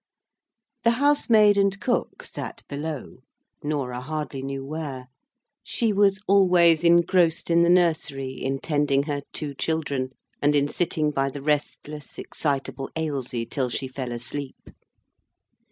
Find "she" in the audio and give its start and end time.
5.63-5.93, 13.69-13.87